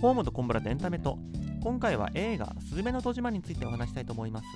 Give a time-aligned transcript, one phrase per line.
[0.00, 1.18] ホームとコンブラでエンタメと。
[1.62, 4.46] 今回は映画「すずめの戸締まり」についてお話したいと思います。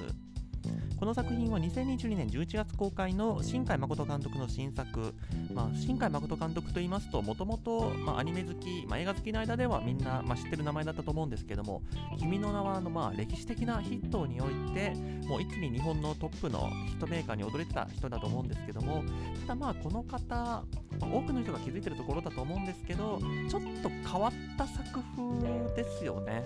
[0.99, 5.13] この作品は2022年11月公開の新海誠監督の新作、
[5.53, 11.83] まあ、新海誠監督といいますともともとアニメ好き、まあ、映画好きの間ではみんな、まあ、知ってる名前だったと思うんですけども
[12.19, 14.95] 「君の名は」のまあ歴史的なヒットにおいて
[15.27, 19.03] もう一気に日本のトップのヒットメーカーに踊れてた人だと思うんですけども
[19.43, 20.65] ただまあこの方
[21.01, 23.19] 多くの人が気づいてるところだと思うんですけど
[23.49, 26.45] ちょっと変わった作風ですよね。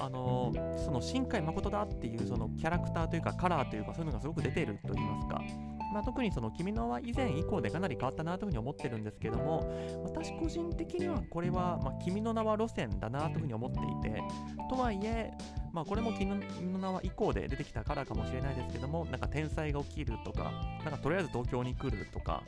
[0.00, 5.42] あのその新海誠だっていうそのキャラクターというかカラーというかそういうのがすごく出ていると言いますか、
[5.92, 13.78] まあ、特にその君のは以前以降でかなり変わったなというふうに思ってるんですけども私個人的にはこれは、まあ、君の名は路線だなというふうに思って
[14.08, 14.22] いて
[14.68, 15.32] とはいえ
[15.72, 16.40] まあ、これも君
[16.72, 20.50] の名は以降で出てきたカラーかもしれないですけどもなんか天才が起きるとか
[20.82, 22.42] なんかとりあえず東京に来るとか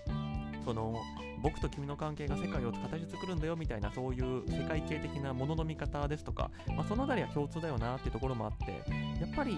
[0.69, 1.01] その
[1.43, 8.73] 僕と君の関係が世界を形作るんだよみたいなそういう世界系的なものの見方ですとか、まあ、その辺りは共通だよなっていうところもあって
[9.19, 9.57] やっぱり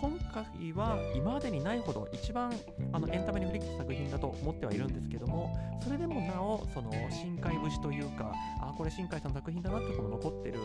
[0.00, 2.52] 今回は今までにないほど一番
[2.92, 10.60] あのエンタメに振り切った作品だと思ってはいるんですけどもそれでもなおその深海節というかあこれ新海さんの作品だなっていうのも残ってる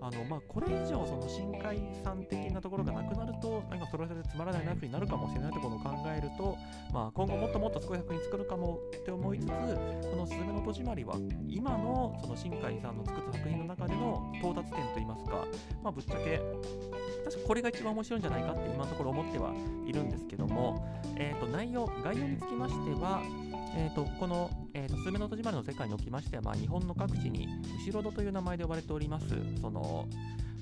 [0.00, 6.56] あのまあ、これ以上その深海さん的なところがなくなるとなんかそれはそれでつまらないなふうになるかもしれないところを考えると、
[6.92, 11.16] まあ、今後もっともっとすごい作品作るかもって思いつつこの「すずめの戸締まり」は
[11.48, 15.46] 今のその新海さんの作った作品の中での到達点といいますか、
[15.82, 16.40] まあ、ぶっちゃけ
[17.24, 19.52] 確かこれが一番面白いんじゃないかって今のところ思っては
[19.86, 23.22] いるんですけども、えー、と内容概要につきましては
[23.76, 27.46] えーと、この、えーと、スズメの戸締まりの世界におきましては、まあ、日本の各地に
[27.86, 29.26] 後ろ戸という名前で呼ばれております
[29.60, 30.08] その、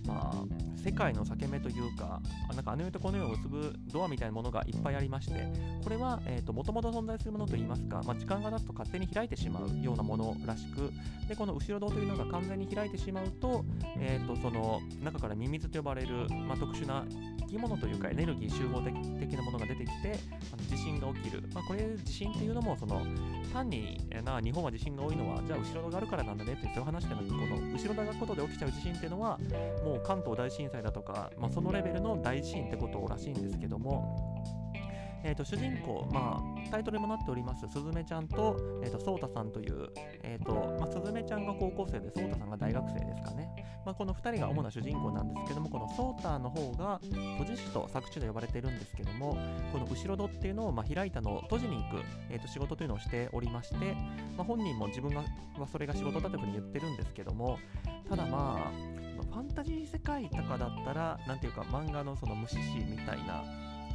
[0.05, 0.45] まあ、
[0.85, 2.21] 世界の裂け目というか
[2.53, 5.47] なんかあの世とこの世を結ぶドアみたいなものがいっぱいありまして
[5.85, 6.21] これは
[6.53, 10.93] もともと存在するものといいますか、まあ、時間が経つと勝手に開いてしまうようなものらしく
[11.29, 13.65] でこの後ろ戸というのが完全に開いてしまうと,、
[13.97, 17.05] えーと、その中からミミズと呼ばれる、まあ、特殊な
[17.55, 20.19] き物というかエネルギー集合的なものが出てきて
[20.53, 23.03] あの地震が起きる、まあ、これ地震っていうのもその
[23.53, 29.39] 単にな日本は地震が多いのはじゃあ後ろがあるからなんだねってそういう話でなくこの後ろがことで起きちゃう地震っていうのは
[29.85, 34.34] もう関東大震災だとか、まあ、そのレベルの大地震ってことらしいんですけども
[35.25, 37.67] えーと、主人公、まあ、タイトルにもなっております。
[37.69, 39.89] すずめちゃんと,、えーと、そうたさんという、
[40.23, 43.49] えーとまあ、すずめちゃんが高校生でそうたさんが大学生ですかね、
[43.87, 47.01] まあ、この2人が主な主人公なんですけどもこのそうたの方が
[47.39, 49.39] 閉じ師と作中で呼ばれているんですけども
[49.73, 53.95] この後ろ戸っていうのを、まあ、開いたのを閉じに行く、えー、と仕事というのをしておりまして、
[54.37, 55.25] まあ、本人も自分が
[55.59, 57.59] はそれが仕事だというふうに言ってるんですけども
[58.09, 63.43] ただまあファンタジー世界とかだったらなんていうか漫画のその虫師みたいな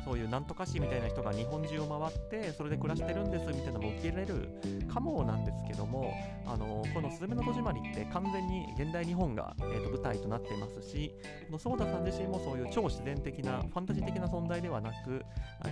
[0.09, 4.49] そういうなんとか市みたいな人が日本中を回ってそれで暮らしてるんですみたいなのも受け入れる
[4.91, 6.11] かもなんですけども
[6.47, 11.13] あのこの「すずめの戸締まり」って完全に現代日本が、えーと、舞台となっていますし
[11.45, 15.23] このソーダさん自身もそういう超自然的なファンタジー的な存在ではなく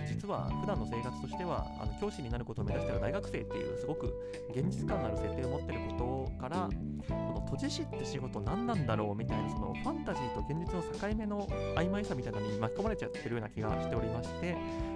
[0.06, 4.06] 実は普段の生活としてはあの教師になることを目指している大学生っていうすごく
[4.54, 6.68] 現実感のある設定を持ってることから
[7.08, 14.54] この閉じ師って仕事何なんだろうみたいなそのファンタジーと現実の境目の曖昧さみたいなのに巻き込まれちゃってるような気がしておりまして、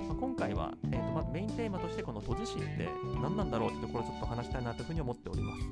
[0.08, 2.88] まあ、今回は、えーとまあメインテーマとしてこの閉じ師って
[3.20, 5.62] 何なんだろうってところをちょっと話したいなというふうに思っております。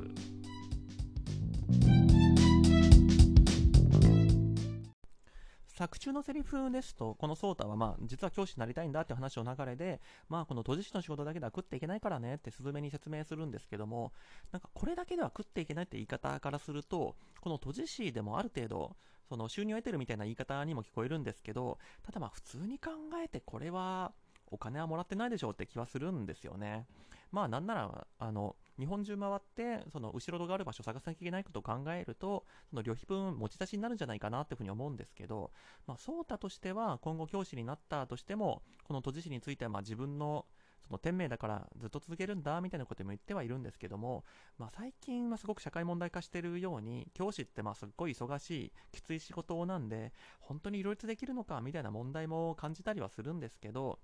[5.81, 14.13] 作中のセリフですと、このソータは、まあ、実は教師になりたいんだっていう話の流れで、まあ、この閉じ師の仕事だけでは食っていけないからねってスズメに説明するんですけども、
[14.53, 18.95] なんかこれだけでは食っていけないって言い方からすると、この閉じ師でもある程度、
[19.31, 22.91] その収入を得てるみたいな言い方にも聞こえるんですけど、ただまあ普通に考
[23.25, 24.13] えてこれは
[24.51, 26.87] お金はもらってないでしょうって気はするんですよね。
[27.31, 35.53] まあなんなら、あの、日本中回って、その後ろ戸がある場所を探さなきゃいけないことを考えると、その旅費分持ち出しになるんじゃないかなっていうふうに思うんですけど、
[35.87, 40.47] まあ、ソータとしては今後教師になったとしても、この都知事についてはまあ自分の
[40.91, 44.25] その天命だからずっと続けるんだみたいなことも言ってはいるんですけども、
[44.59, 54.01] まあ、最近はすごく社会問題化してるように教師ってまあすっごい忙しいきつい仕事なんで本当に両立できるのかみたいな問題も感じたりはするんですけど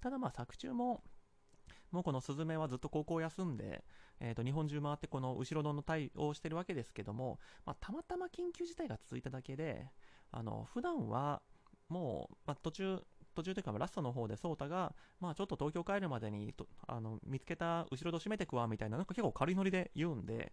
[0.00, 1.02] ただまあ作中も
[1.90, 3.82] もうこのスズメはずっと高校休んで、
[4.20, 9.86] えー、と日本中回ってこの後ろの対応をしてるわけですけども、まあ、たまたま緊急事態が続いただけで、
[10.30, 11.40] あの普段は
[11.88, 13.00] もう、まあ、途中、
[13.34, 20.52] 途中というかラストの方で颯太が、まあ、ちょっと東京帰るまでにとあの見つけた後ろ戸閉めてくわみたいな、なんか結構軽いノリで言うんで、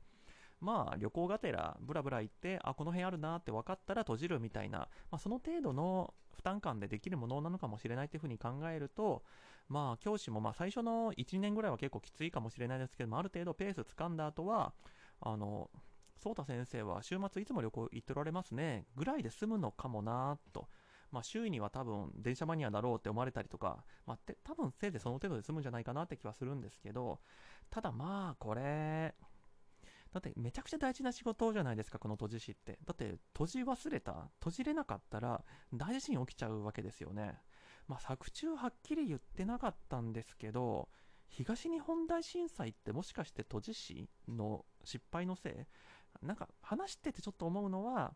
[0.62, 4.80] まあ旅行がてらブラブラ行って、あ、この辺あるなって分かったら閉じるみたいな、
[5.12, 9.24] まあ、その程度の負担感でできるものなのかもしれないというふうに考えると、
[9.68, 14.74] まあ、教師もまあ最初の1、2年ぐらいは結構きついかもしれないですけども、ある程度ペース掴んだ後は、
[15.22, 15.69] あの、
[16.18, 20.68] 颯太先生は週末いつも旅行行っておられますね、ぐらいで済むのかもなと。
[21.15, 27.21] まあ、周囲には多分電車マニアだろうって思われたりとか、まあ、て多分せいぜいその程度で済むんじゃないかなって気はするんですけど、
[27.69, 29.15] ただまあ、これ、
[30.12, 32.79] だってめちゃくちゃ大事な仕事じゃないですか、この閉じ師って。
[32.85, 37.39] だって閉じ忘れた、閉じれなかったら大地震起きちゃうわけですよね。
[37.88, 40.89] まあ、作中はっきり言ってなかったんですけど、
[41.29, 45.50] 東日本大震災ってもしかして閉じ師の失敗のせ
[46.21, 46.25] い？
[46.25, 48.15] なんか話しててちょっと思うのは、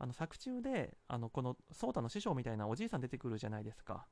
[0.00, 4.06] あの作中で、あのこの颯太の師匠みたいなおじいさん出てくるじゃないですか。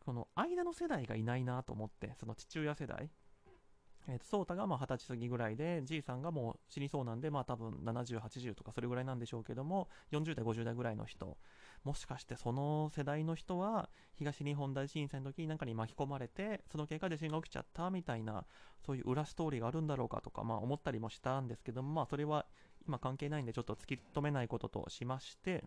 [0.00, 3.10] この間の世代がいないなと思って、その父親世代。
[4.08, 11.36] えー、と、ソーがまあ20歳過ぎぐらいで、じいさんがもう死にそうなんで、まあ多分70、80とかそれぐらいなんでしょうけども、40代、50代ぐらいの人、
[11.84, 18.46] もしかしてその世代の人は、東日本大震災の時に何かに巻き込まれて、その結果地震が起きちゃったみたいな、
[18.84, 22.46] そういう裏ストーリーがあるんだろうかとか、まあ思ったりもしたんですけども、まあそれは
[22.86, 25.64] 今関係ないんでちょっと突き止めないこととしまして、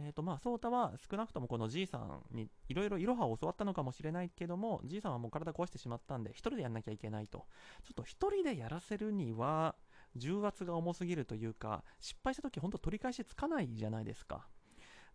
[0.00, 7.46] えっ、ー、とまあ、ソータは少なくともこのじいさんにいろいろいろはを教わったのかもしれないけども、じいさんはもう体壊してしまったんで、1人でやんなきゃいけないと。
[7.84, 9.74] ちょっと1人でやらせるには、
[10.16, 14.46] 重圧が重すぎるというか、失敗した時ほんと取り返しつかないじゃないですか。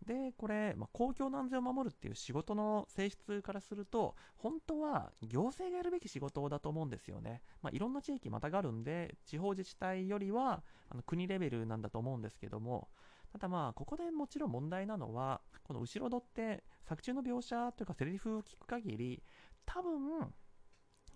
[0.04, 7.42] で、これ、まあ、公共の安全を守るっていう仕事の性質からすると、本当は行政がやるべき仕事だと思うんですよね。
[7.62, 12.90] まあ、いろんな地域またがるんで、地方自治体よりはあの国レベルなんだと思うんですけども、
[13.32, 19.24] ただまあ、ここでもちろん問題なのは、この後ろ戸って作中の描写というかセリフを聞く限り、
[19.66, 20.34] 多分、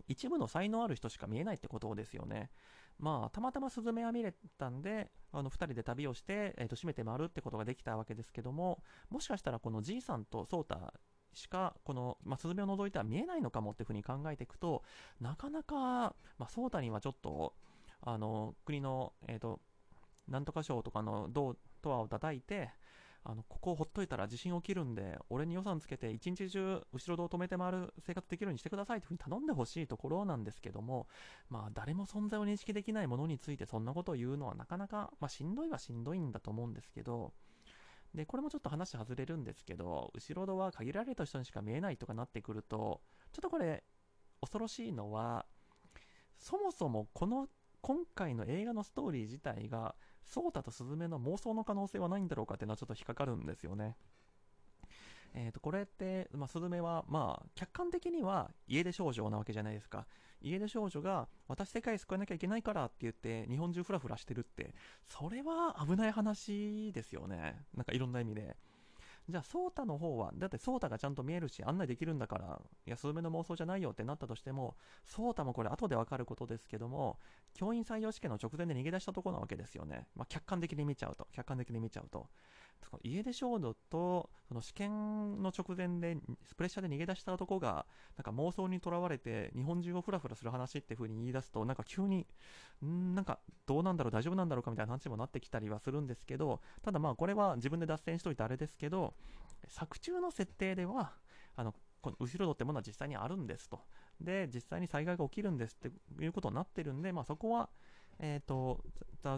[0.07, 2.49] 一部の才能ある人しか見えないってことですよね。
[2.99, 10.93] まあ、たまたまスズメは見れたんで、あの、二人で旅をして、えっ、ー、と、閉めて回るってことができたわけですけども、もしかしたらこのじいさんとソータ
[11.33, 14.83] しか、この、まあ、スズメを除いては見えないのかもっていうふうに考えていくと、
[15.21, 17.53] なかなか、まあ、ソータにはちょっと、
[18.01, 19.61] あの、国の、えっ、ー、と、
[20.27, 21.55] なんとか賞とかのド
[21.85, 22.71] アを叩いて、
[23.29, 31.07] あの、ここをほっといたら地震起きるんで、俺に予算つけて一日中後ろ戸を止めて回る生活できるようにしてくださいというふうに頼んでほしいところなんですけども、
[31.49, 37.33] まあ誰も存在を認識できないものについてそんなことを言うのはなかなか、まあしんどいはしんどいんだと思うんですけど、
[38.15, 43.01] で、これもちょっと話外れるんですけど、後ろ戸は限られた人にしか見えないとかなってくると、
[43.33, 43.83] ちょっとこれ、
[44.39, 45.45] 恐ろしいのは、
[46.37, 47.49] そもそもこの
[47.81, 49.95] 今回の映画のストーリー自体が
[50.27, 53.95] ソータとスズメの妄想の可能性はないんだろうかっていうのはちょっと引っかかるんですよね。
[55.33, 60.05] えー、とこれって、まあ、スズメは、まあ、客観的には家出少女なわけじゃないですか。
[60.41, 64.73] 家出少女が、私世界救わなきゃいけないからって言って、日本中フラフラしてるって、
[65.07, 67.65] それは危ない話ですよね。
[67.75, 68.55] なんかいろんな意味で。
[69.29, 77.19] じゃあ、ソータの方は、だってソータがちゃんと見えるし、案内できるんだから、いや、スズメの妄想じゃないよってなったとしても、ソータもこれ後でわかることですけども、
[77.53, 80.07] 教員採用試験の直前で逃げ出したところなわけですよね。
[80.15, 82.29] まあ、客観的に見ちゃうと、客観的に見ちゃうと。
[83.03, 86.17] 家出少女とその試験の直前で
[86.55, 87.85] プレッシャーで逃げ出した男が
[88.17, 92.25] なんか妄想にとらわれて日本中をフラフラする話っていう風に言い出すとなんか急に
[92.85, 99.13] んなんかどうなんだろう大丈夫なんだろうかみたいな話にもなってきたりはするんですけどただまあこれは自分で脱線しといてあれですけど
[99.67, 101.11] 作中の設定では
[101.55, 103.79] あのこの後ろ戸ってものは実際にあるんですと。
[104.21, 107.69] で実際に災害が起きるんですっていうことになってるんでまあそこは
[108.19, 108.83] えーと、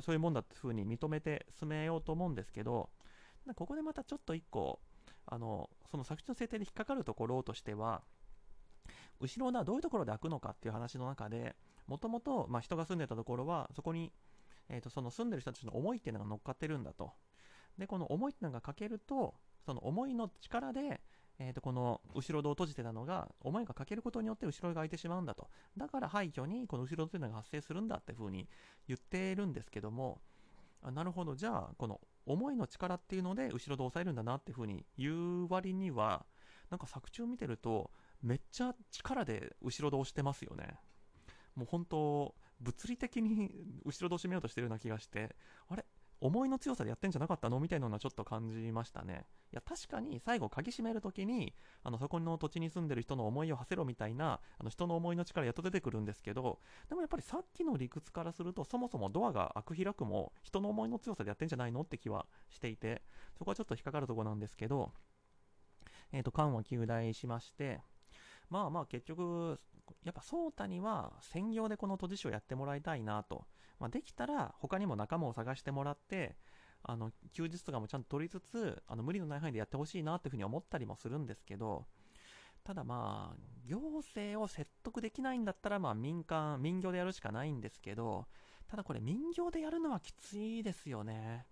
[0.01, 2.89] そういうもんだっていうふうに認めて進めようと思うんですけど、
[3.53, 4.79] ここでまたちょっと一個、
[5.25, 8.01] あの、その作中の設定で引っかかるところとしては、
[9.19, 11.55] 後ろがどういうところで開くのかっていう話の中で、
[11.87, 14.11] もともと、ま人が住んでたところは、そこに、
[14.69, 17.11] えっ、ー、と、その住んでる人たちの思いっていうのが乗っかってるんだと。
[17.77, 21.01] で、この思いっていうのが欠けると、その思いの力で、
[21.39, 25.49] えー、とこの後ろ戸を閉じてたのが、思いが欠けることによって後ろが開いてしまうんだと。
[25.77, 28.47] だから廃墟にこの後ろ戸というのが発生するんだっていうふうに
[28.87, 30.19] 言ってるんですけども、
[30.81, 36.25] あなるほど、じゃあ、この思いの力っていうので後ろで抑えるんだなっていうふうに言う割には、
[36.69, 37.89] なんか作中見てると、
[38.21, 40.77] めっちゃ力で後ろで押してますよね。
[41.55, 43.51] もう本当、物理的に
[43.83, 45.35] 後ろで押しめようとしてるような気がして、
[45.69, 45.85] あれ？
[46.21, 47.59] 思いの強さでやってんじゃなかったの？
[47.59, 49.25] みたいなのはちょっと感じましたね。
[49.51, 56.59] いや、確かに最後鍵閉めるときに、あの、そこの土地に住んでる人の思いを馳せろみたいな、あの、人の思いの力やっと出てくるんですけど、
[56.89, 63.01] でもやっぱりさっきの理屈からすると、そもそもドアが開く開くも、人の思いの強さでやってんじゃないのって気はしていて、
[63.37, 64.91] そこはちょっと引っかかるとこなんですけど、
[66.11, 67.81] えっ、ー、と、緩和9大しまして、
[68.49, 69.59] まあまあ結局、
[70.03, 73.45] やっぱ颯太には専業でこの閉じ師をやってもらいたいなと。
[73.79, 76.35] まあ、できたら他にも仲間を探してもらって、
[76.83, 81.85] あの、休日とかもちゃんと取りつつ、あの、無理のない範囲でやってほしいなっていうふうに思ったりもするんですけど、
[82.63, 88.27] ただまあ、行政を説得できないんだったら、まあ民間、民業でやるしかないんですけど、
[88.67, 91.45] ただこれ民業でやるのはきついですよね。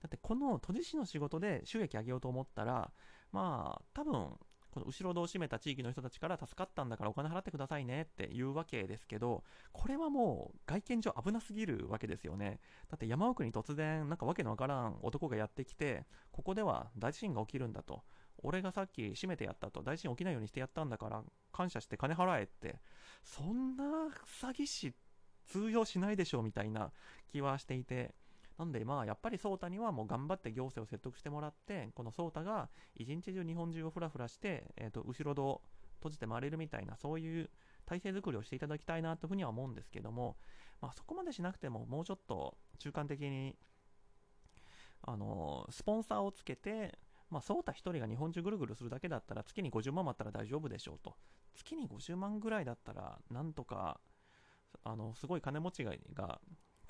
[0.00, 2.92] だってこの都知事の仕事で収益上げようと思ったら、
[3.30, 4.36] まあ多分
[4.72, 12.58] この後ろ戸を閉めた地域の人たちから助かったんだからお金払ってくださいねっていうわけですけど、これはもう外見上危なすぎるわけですよね。
[12.90, 18.02] だって山奥に突然なんかわけのわからん男がやってきて、ここでは大地震が起きるんだと。
[18.42, 19.82] 俺がさっき閉めてやったと。
[19.82, 22.80] 大地震起きないようにしてやったんだから感謝して金払えって。
[23.22, 23.84] そんな
[24.40, 24.94] 詐欺師
[25.46, 26.92] 通用しないでしょうみたいな
[27.30, 28.14] 気はしていて、
[28.58, 35.62] なんでまあやっぱり颯太にはもう頑張って行政を説得してもらってこの颯太が一日中日本中をふらふらして、えー、と後ろ戸を
[35.96, 37.50] 閉じて回れるみたいなそういう
[37.86, 40.36] 体制づくりをしていただきたいなというふうには思うんですけども、
[40.80, 43.56] まあ、そこまでしなくてももうちょっと中間的に
[45.02, 46.98] あのスポンサーをつけて
[47.32, 51.16] まあ、そうた1人が日本中ぐるぐるするだけだったら月に50万もあったら大丈夫でしょうと。
[51.54, 54.00] 月に50万ぐらいだったらなんとか
[54.84, 56.40] あのすごい金持ちが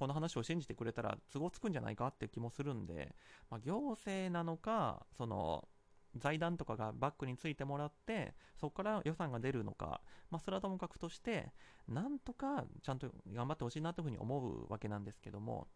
[0.02, 3.14] この話を信じてくれたら都合つくんじゃないかって気もするんで、
[3.48, 5.68] まあ、行政なのか、その
[6.16, 11.52] 財団とかがバックについてもらって、そこから予算が出るのか、まあ、それはともかくとして、
[11.86, 15.68] なんとかちゃんと頑張ってほしいなというふうに思うわけなんですけども、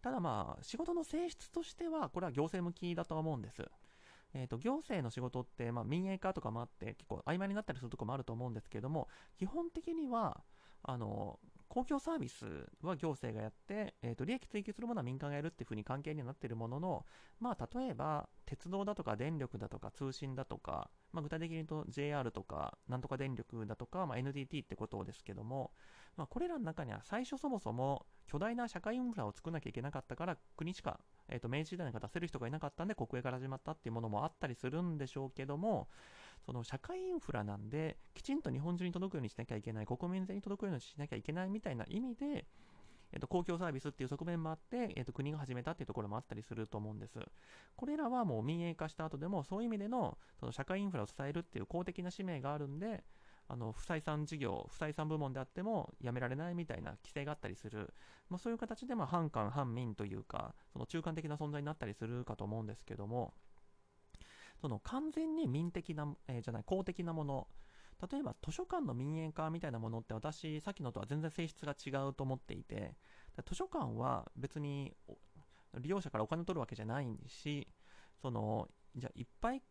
[0.00, 3.62] ただまあ、仕事の性質としては、これは行政向きだとは思うんです。
[4.32, 10.42] えーと、行政の仕事って、まあ、民営化とかもあって結構曖昧になったりするとこもあると思うんですけども基本的には
[10.82, 12.46] あの公共サービス
[12.82, 17.04] は行政がやって、えーと、利益追求するものは民間がやるっていうふうに関係にはなっているものの、
[17.40, 25.72] まあ、例えば鉄道だとか電力だとか通信だとか、まあ、具体的に言うと JR とかなんとか電力だとか、まあ、NTT ってことですけども、
[26.16, 35.88] まあ、これらの中には最初そもそも巨大な社会インフラを作らなきゃいけなかったから国しか、えーと、明治時代なんか出せる人がいなかったんで国営から始まったっていうものもあったりするんでしょうけども
[36.44, 42.46] その社会インフラなんできちんと日本中に届くようにしなきゃいけない国民全に届くようにしなきゃいけないみたいな意味で
[43.12, 47.18] えっと、公共サービスっていう側面もあって、えっと、国が始めたっていうところもあったりすると思うんです。
[47.76, 53.04] これらはもう民営化した後でも、そういう意味でのその社会インフラを支えるっていう公的な使命があるんで、
[53.48, 57.94] あの不採算事業、不採算部門であってもやめられないみたいな規制があったりする、
[58.28, 63.34] まあ、そういう形でまあ反官、反民というか、その中間的な存在になったりするかと思うんですけども、
[64.60, 67.48] その完全に民的な、えー、じゃない、公的なもの、
[68.10, 72.94] 例えば図書館の民営化みたいなものって私、さっきのとは全然性質が違うと思っていて、
[73.46, 74.94] 図書館は別に
[75.78, 77.68] 利用者からお金を取るわけじゃないし、
[78.20, 79.62] その、じゃあいっぱい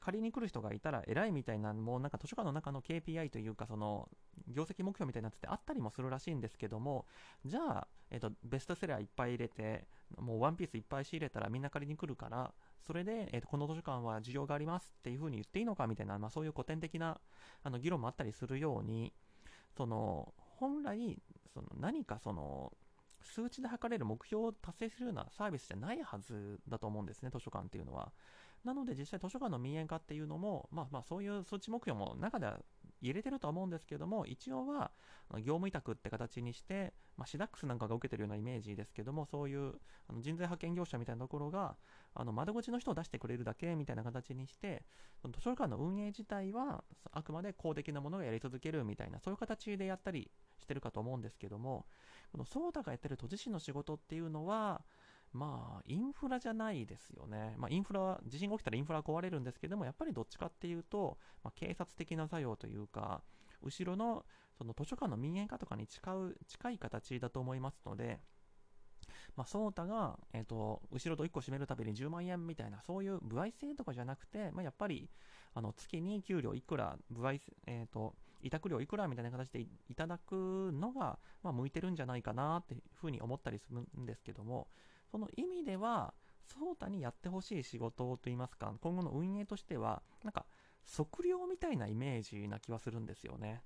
[0.00, 4.08] 借りに来る人がいたら偉いみたいな、もうなんか図書館の中の KPI というか、その、
[4.46, 7.06] 業績目標みたいなやつってあったりもするらしいんですけども、
[7.44, 12.54] じゃあ、えっ、ー、と、ベストセラーいっぱい入れて、もうワンピースいっぱい仕入れたらみんな借りに来るから、
[12.86, 17.20] それで、えーと、この図書館は需要がありますっていうふうに言っていいのかみたいな、まあ、そういう古典的な
[17.62, 19.12] あの議論もあったりするように、
[19.76, 21.20] その本来
[21.52, 22.72] その何かその
[23.22, 28.12] 数値で測れる目標を達成するようなサービスじゃないはずだと思うんですね、図書館っていうのは。
[28.64, 32.58] なので実際図書館の民営化っていうのも、まあまあそういう数値目標も中では
[33.00, 34.90] 入れてるとは思うんですけども、一応は
[35.36, 39.74] 業務委託って形にして、まあ、シダックスなんかが受けてるようなイメージですけども、そういう
[40.08, 41.76] あの人材派遣業者みたいなところが、
[42.20, 44.84] あの窓口の人を出してくれるだけみたいな形にして、
[45.22, 46.82] その図書館の運営自体は
[47.12, 50.28] あくまで公的なものがやり続けるみたいな、そういう形でやったり
[50.60, 51.86] してるかと思うんですけども、
[52.32, 54.82] このソーダがやってる都知事の仕事っていうのは、
[55.32, 57.54] まあ、インフラじゃないですよね。
[57.56, 63.22] まあ、インフラ、地震が起きたらインフラ壊れるんですけども、やっぱりどっちかっていうと、まあ、警察的な作用というか、
[63.62, 64.24] 後ろの
[64.56, 68.20] その図書館の民営化とかに近う近い形だと思いますので、
[69.36, 75.08] まあ、ソータが、えーと、後ろと1個閉めるたびに10万円みたいな、そういう歩合制とかじゃなくて、まあ、やっぱり
[75.54, 77.34] あの月に給料いくら、歩合、
[77.66, 84.68] えーと、委託料いくらみたいな形でいただくのが、まあ、向いてるんじゃないかなっていうふうに思ったりするんですけども、
[85.10, 86.14] その意味では、
[86.46, 90.46] ソータにやってほしい仕事といいますか、今後の運営としては、なんか、
[90.96, 93.62] 測量みたいなイメージな気はするんですよね。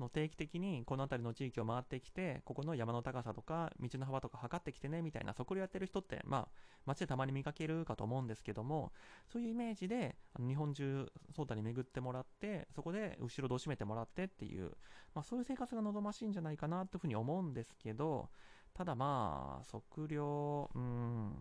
[0.00, 6.48] その定期的にこの辺りの地域を回ってきて、ここの山の高さとか道の幅とか測ってきてねみたいな測量やってる人って、まあ、
[6.86, 8.92] 街でたまに見かけるかと思うんですけども、
[9.30, 14.70] そういうイメージで日本中、ソータに巡ってもらって、そこで後ろ戸を閉めてもらってっていう、
[15.14, 18.30] まあ、そういう生活が望ましいんじゃないかなというふうに思うんですけど、
[18.72, 21.34] ただまあ、測量、うん、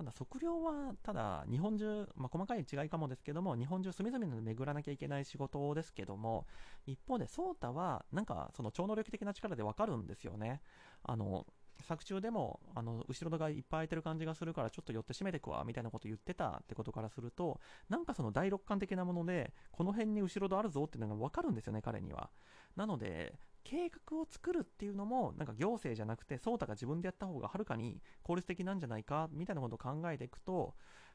[0.00, 6.46] ただ測量は、ただ日本中、まあ、細かい違いかもですけども、日本中隅々で巡らなきゃいけない仕事ですけども、
[6.86, 10.62] 一方で、ソータは、なんかその超能力的な力でわかるんですよね。
[11.02, 11.46] あの、
[11.82, 22.30] 作中でも、あの、後ろ戸がいっぱい空いてる感じがするから、ちょっと寄って閉めてくわ、みたいなこと言ってたってことからすると、なんかその第六感的なもので、この辺に後ろ戸あるぞっていうのがわかるんですよね、彼には。
[22.74, 30.74] なので、計画を作るっていうのもなんか行政じゃなくて颯太が自分でやった方がはるかに効率的なんじゃないかみたいなことを考えていくと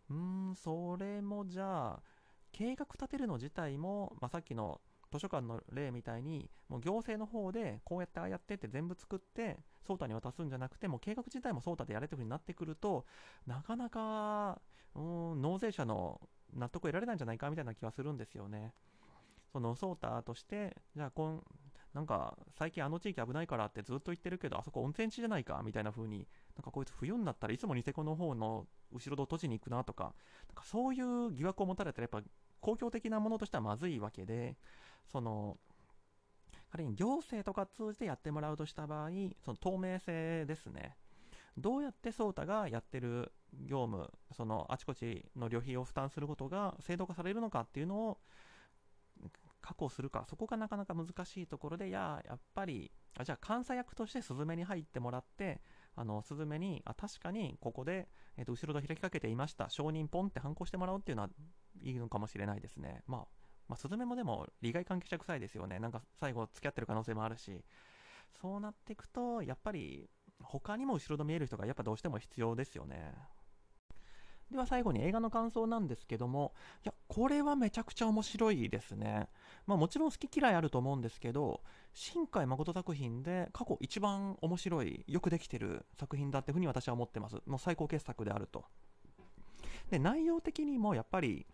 [0.10, 2.04] うーんそれもじゃあ
[2.52, 4.80] 計画立てるの自体も、まあ、さっきの
[5.12, 13.06] 図書館の例みたいにもう行政の方でこうやってああやってって全部作って颯太に渡すんじゃなくてもう計画自体も颯太でやれというふうになってくると
[13.46, 14.62] なかなか
[14.96, 15.02] う
[15.36, 16.22] ん納税者の
[16.54, 18.74] 納得を得られないんじゃないかみたいな気はするんですよね。
[19.52, 21.44] そのソータとしてじゃあこん
[21.96, 30.14] なんか最近あの地域危ないからってずっと言ってるけどあそこ温泉地じゃないかみたいな風になんかこいつ冬になったらいつもニセコの方の後ろ戸閉じに行くなとかなん
[30.56, 34.58] かそういう疑惑を持たれたらやっぱ公共的なものとしてはまずいわけで
[35.10, 35.58] その
[36.70, 39.10] 仮に行政とか通じてやってもらうとした場合
[39.46, 40.98] その透明性ですね。
[41.58, 48.18] どうやってソータがやってる業務そのあちこちの旅費を負担することが制度化されるのかっていうのを
[49.66, 55.62] 確保するかそこがなかなか難しいところでいややっぱりあじゃあ監査役としてスズメに入ってもらって
[55.96, 58.08] あのスズメにあ確かにここで、
[58.38, 61.30] えー、と後ろ戸開きかけていました承認ポンって反抗してもらうっていうのは
[61.82, 65.80] いいのかもしれないですねまあまあ、スズメもでも利害関係者臭いですよね。
[65.80, 67.64] なんか最後付き合ってる可能性もあるし。
[68.42, 70.10] そうなっていくと、やっぱり
[70.42, 73.14] 他にも後ろ戸見える人がやっぱどうしても必要ですよね。
[74.52, 79.28] では最後に映画の感想なんですけども、いや、これはめちゃくちゃ面白いですね。
[79.66, 81.62] まあもちろん好き嫌いあると思うんですけど、
[81.94, 87.38] 新海誠作品で過去一番面白い、よくできてる作品だっていうふうに私は思ってます。
[87.48, 88.66] もう最高傑作であると。
[89.90, 91.46] で、内容的にもやっぱり、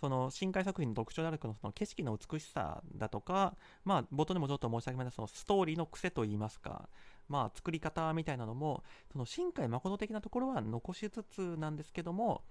[0.00, 6.88] その深海作品の特徴であるその景色の美しさだとか、まあ、冒頭でもちょっと申し上げましたそのストーリーの癖といいますか、
[7.30, 12.42] まあ、作り方みたいなのもその深海誠的なところは残しつつなんですけども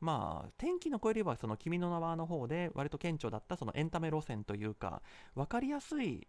[0.00, 5.02] まあ、天気の子よりはその君の名はの方で割と顕著だったそのエンタメ路線というか
[5.34, 6.28] 分かりやすい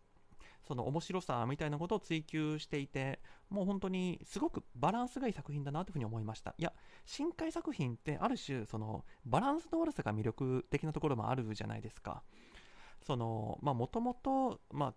[0.68, 6.54] その面白さみたいなことを追求していてもう本当にすごくバランスがいい作品だなというふうに思いました。
[6.58, 6.74] いや
[7.06, 12.24] 深海作品ってある種そのバランスの悪さが魅力的なところもあるじゃないですか。
[13.06, 14.94] そのまあもともとまあ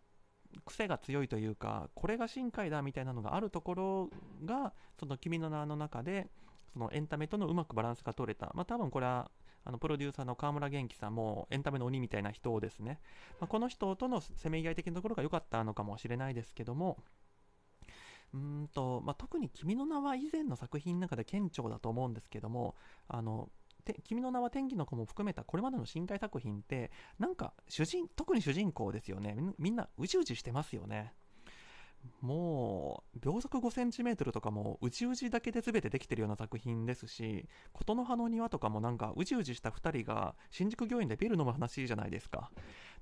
[0.65, 4.11] 癖が強いというかこれが深海だみたいなのがあるところ
[4.45, 6.31] がその君の名の中で
[6.73, 8.51] そのエンタメとのうまくバランスが取れた。
[8.55, 9.31] まあ多分これは
[9.65, 13.01] あのプロデューサーの川村元気さんもエンタメの鬼みたいな人をですね、
[13.41, 16.99] まあ、この人とのせめぎ合い的なところが良かったのかもしれないですけども
[18.35, 22.75] うんと、まあ、特に「君の名は」以前の作品の中で顕著だと思うんですけども
[23.07, 23.51] あの
[24.05, 29.37] 君の名は天気の子も含めたこれまでの深海作品ってなんか主人特に主人公ですよね。
[29.59, 31.13] みんなうじうじしてますよね。
[32.21, 42.51] もう秒速 5cm とかもうじうじだけで全てできてるような作品ですし琴の葉の庭とかもなんかうじうじした2人が新宿御苑でビール飲む話じゃないですか。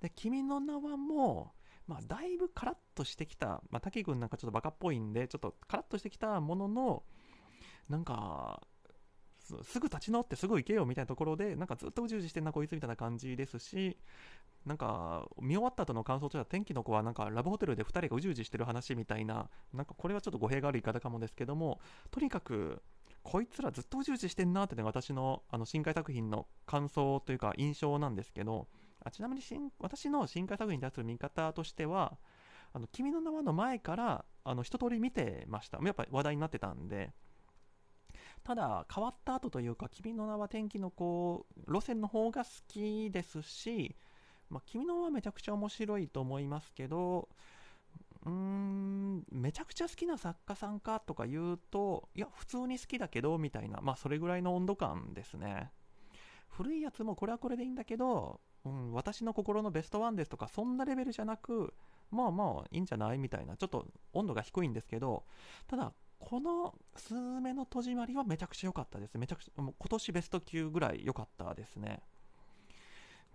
[0.01, 7.03] で君の名はもうまあ、だいぶカラッとしてきた、まあ、滝君なんかちょっとバカっぽいんで、ちょっとカラッとしてきたものの、
[7.89, 8.63] なんか、
[9.63, 13.97] すぐ立ち直ってすぐ行けよみたいなところで、なんかずっとうじうじしてんなこいつみたいな感じですし、
[14.67, 22.83] なんか見終わった後の感想としては天気の子はなんかラブホテルで2人がうじうじしてる話みたいな、なんかこれはちょっと語弊がある言い方かもですけども、とにかく
[23.23, 28.69] こいつらずっとうじうじしてんなっていうのが私のあの深海作品の感想というか印象なんですけど、
[29.03, 29.43] あちなみに
[29.79, 32.19] 私の深海作品に対する見方としては、
[32.73, 35.79] あの君の名はの前からあの一通り見てました。
[35.83, 37.13] やっぱ話題になってたんで、
[38.43, 43.97] ただ変わった後というか「君の名は天気の子」路線の方が好きですし、
[44.49, 47.29] まあ、君の名はめちゃくちゃ面白いと思いますけど
[48.25, 55.73] うーんめちゃくちゃ好きな作家さんかとか言うといや普通に好きだけどみたいなまあそれぐらいの温度感ですね。
[56.49, 61.73] 古いやつもこれはこれでいいんだけど、うん、私の心のベストワンですとかそんなレベルじゃなく
[62.11, 63.19] まあまあいいんじゃない？
[63.19, 65.25] みたいなちょっと温度が低いんですけど
[65.69, 69.19] ただこのスズメの戸締まりはめちゃくちゃ良かったです。
[69.19, 72.03] めちゃくちゃ、もう今年ベスト級ぐらい良かったですね。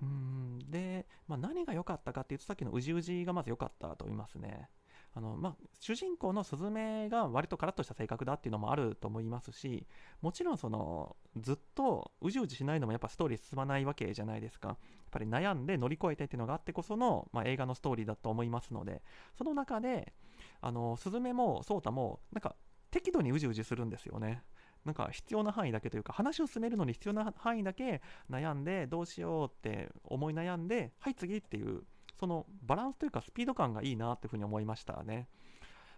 [0.02, 4.69] うんで、まあ、何が良かったかっていうと、さっきのうじうじがまず良かったと思いますね。
[5.17, 9.88] あのまあ、主人公のスズメが割とカラッとした性格だっていうのもあると思いますし
[10.21, 14.78] もちろんそのずっとうじうじしないのもやっぱストーリー進まないわけじゃないですかやっ
[15.12, 19.02] ぱり悩んで乗り越えてっていうのがあってこその、まあ、映画のストーリーだと思いますので
[19.38, 20.12] その中で
[20.60, 22.58] あのスズメもソータもなんか
[22.95, 24.41] 適度にうじうじするんですよね。
[24.86, 31.84] なんか必要な範囲だけというか話を進めるのに必要な範囲だけ悩んでどうしようって思い悩んではい次っていう
[32.17, 35.27] そのバランスというかスピード感がいいなっていうふうに思いましたね。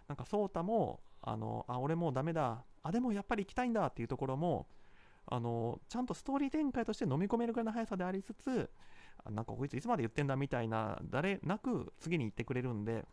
[0.08, 4.66] なんか颯太もあのあ俺もうダメだあでもやっぱり行きたいんだっていうところも
[5.26, 8.70] あのちゃんとストーリー展開として飲み込めるぐらいの速さでありつつ
[9.30, 13.04] なんかこいついつまで言ってんだみたいな誰なく次に行ってくれるんで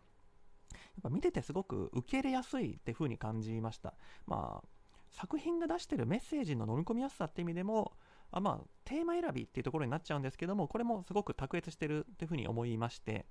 [0.99, 3.93] っぱ見ててすごく受け入れやすいって風に感じました。
[4.25, 4.67] まあ、
[5.11, 7.93] 作品が出してるメッセージの飲み込みやすさって意味でも、
[8.31, 13.25] あまあ、テーマ選びっていうところになっちゃうんですけども、これもすごく卓越してるっていうふうに思いまして、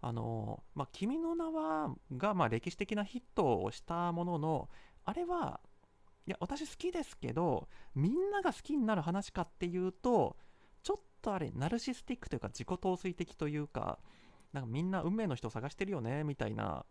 [0.00, 4.68] あのまあ、君の名はが、まあ、歴史的なヒットをしたものの、
[5.04, 5.60] あれは、
[6.26, 10.36] いや、私好きですけど、みんなが好きになる話かっていうと、
[10.82, 13.98] ちょっとあれ、ナルシスティックというか、自己陶酔的というか、
[14.52, 16.84] なんかみんな運命の人を探してるよね、みたいな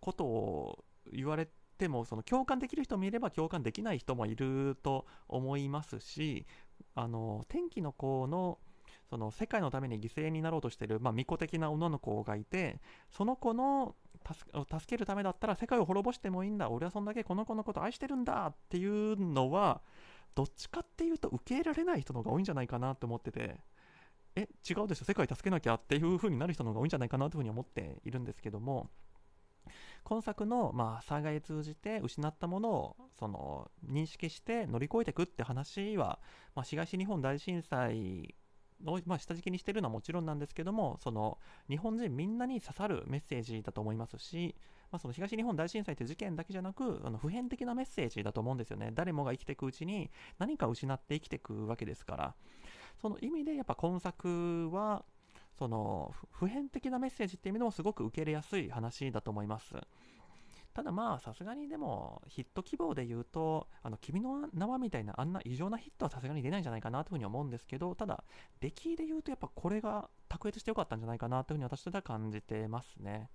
[0.00, 6.46] ことを言われても、その共感できる人もいれば共感できない人もいると思いますし、
[6.94, 8.58] あの、天気の子の、
[9.08, 19.82] その世界のために犠牲になろうとしてる、まあ、巫女的な女の子がいて、その子の助けるためだったら世界を滅ぼしてもいいんだ、俺はそんだけこの子のこと愛してるんだっていうのは、
[20.34, 23.58] どっちかっていうと受け入れられない人の方が多いんじゃないかなと思ってて、
[24.36, 28.90] え、違うでしょ、世界助けなきゃっていう風になる人の方が多いんじゃないかなというふうに思っているんですけども、
[30.04, 36.18] 今作の、まあ、災害を通じて失ったものをその認識して乗り越えていくって話は、
[36.54, 38.34] まあ、東日本大震災
[38.86, 41.38] を、まあ、下敷きにしてるのはもちろんなんですけどもその
[41.68, 44.56] 日本人みんなに刺さるメッセージだと思いますし、
[44.90, 48.90] まあ、その東日本大震災という事件だけじゃなくあの普遍的なメッセージだと思うんですよね。
[48.92, 52.34] 誰もが生きていくうちに何か失って生きていくわけですから。
[53.00, 55.04] その意味でやっぱ今作は
[55.58, 59.74] その普遍的なメッセージっていう意味でもすごく受け入れやすい話だと思います。
[60.72, 68.22] ただまあさすがにでもヒット希望で言うとあの君の名はみたいなあんな異常なヒットはさすがに出ないんじゃないかなというふうに思うんですけどただ
[68.60, 73.30] 出来で言うとやっぱこれが卓越してよかったんじゃないかなというふうに私は感じてますね。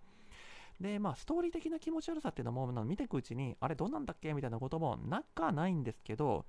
[0.80, 6.46] でまあストーリー的な気持ち悪さっていうのも見ていくうちにあれどうなんだっけみたいなこともなかないんですけど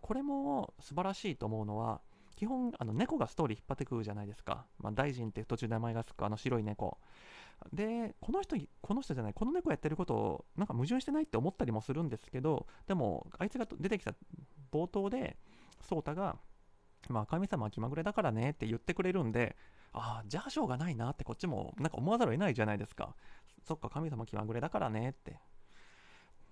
[0.00, 2.00] これも素晴らしいと思うのは
[2.40, 6.96] 基本あの猫がストーリー引っ張ってくるじゃないですか、まあ、大臣って途中で名前がつくあの白い猫。
[7.70, 14.14] でこの人この人じゃないこの猫やってることをなんか矛盾してないって思ったりもするんですけどでもあいつが出てきた
[14.72, 15.36] 冒頭で
[15.82, 16.38] 颯太が
[17.10, 19.54] まあ神様は気まぐれだからねって言ってくれるんで
[19.92, 23.14] ああじゃあしょうがないなってこっちもなんか思わざるを得ないじゃないですか。
[23.68, 25.36] そっか神様気まぐれだからねって。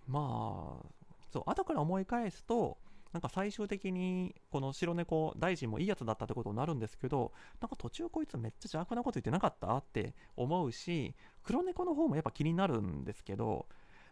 [0.06, 0.86] まあ
[1.32, 2.76] そう後から思い返すと
[3.12, 13.66] なんか最終的にこの白猫大臣もいいやつだったってことになるんですけどなんか途中こいつめっちゃ邪悪なこと言ってなかったって思うし黒猫の方もやっぱ気になるんですけど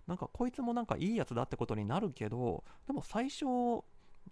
[0.06, 3.44] なんかこいつもなんかいいやつだってことになるけどでも最初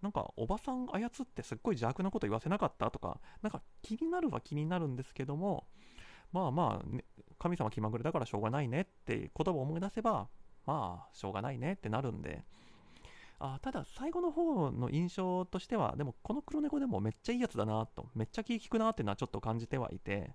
[0.03, 5.66] なんかおばさん操ってすっごい邪悪なこと言わせなかったとかなんか気になるは気になるんですけども
[6.33, 7.05] まあまあ、ね、
[7.38, 10.29] 神様気まぐれだからしょうがないねって言葉を思い出せば
[10.66, 12.44] まあしょうがないねってなるんで
[13.46, 20.35] あただ最後の方の印象としてはでもこの黒猫でもめっちゃいいやつだなとめっちゃ気利くなっていうのはちょっと感じてはいて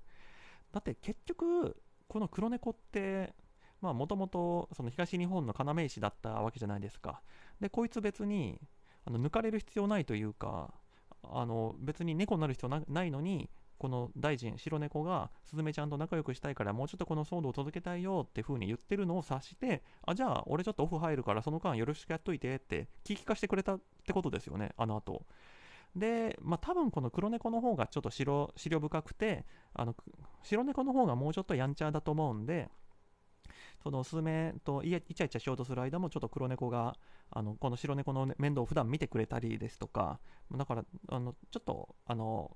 [0.71, 1.75] だって結局
[2.07, 3.33] この黒猫って
[3.81, 7.21] まあもともとその東日本の要石だったわけじゃないですか。
[7.59, 8.59] でこいつ別に
[9.05, 10.71] あの抜かれる必要ないというか
[11.23, 25.25] あの別に猫になる必要ないのにこの大臣白猫がスズメちゃんと仲良くしたいからもうちょっとこの騒動を続けたいよって風に言ってるのを察してあじゃあ俺ちょっとオフ入るからその間よろしくやっといてって聞きかしてくれたってことですよねあの後。
[25.95, 29.95] で、まあ、多分この黒猫の方がちょっと白白深くてあの
[30.43, 32.69] 白猫の方がもうちょっとやんちゃだと思うんで
[33.81, 36.95] そのスズメとイチャイチャしようとする間もちょっと黒猫が
[37.31, 40.19] あのこの白猫の面倒を普段見てくれたりですとか
[40.51, 42.55] だからあのちょっとあの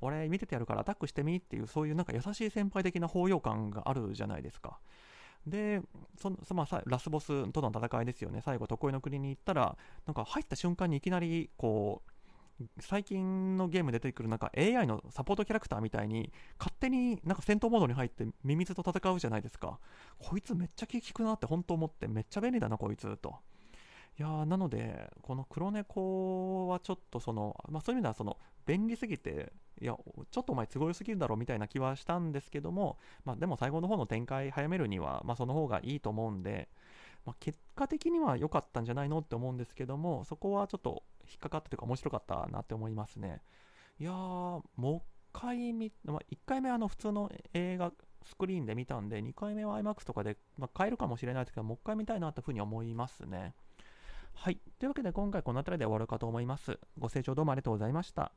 [0.00, 4.78] 俺見ててやるからアタックしてみっていうそういうなんか優しい先輩的な包容感があるじゃないですか。
[5.46, 5.80] で
[6.18, 8.42] その、まあ、ラスボスとの戦いですよね。
[8.44, 12.10] 最後常世の国に行ったらなんか入った瞬間にいきなりこう
[12.78, 19.78] 最近のゲーム出てくるなんか AI のサポートキャラクターみたいに勝手になんか戦闘モードに入ってミミズと戦うじゃないですか。
[20.18, 23.36] こいつめっちゃ気利くなって本当思ってめっちゃ便利だなこいつと。
[24.18, 28.36] いやーなのでこの黒猫はちょっとその、まあ、そういう意味ではその
[28.66, 29.96] 便利すぎていや
[30.30, 36.68] ちょっとお前都合良すぎるだろみたいな気はしたんですけども、まあ、でも最後の方の展開早めるには、まあ、その方がいいと思うんで、
[37.24, 43.40] まあ、結果的には良かったんじゃないのって思うんですけどもそこはちょっと引っかかったというか面白かったなって思いますね
[43.98, 47.92] いやーもう一回見、まあ、1回目あの普通の映画
[48.24, 53.54] スクリーンで見たんで2回目は IMAX とかで、まあ、変えるかもしれないですけどもう一回見たいなというふうに思いますね
[54.34, 54.58] はい。
[54.78, 56.78] というわけで今回この辺りで終わるかと思います。
[56.98, 58.32] ご清聴どうもありがとうございました。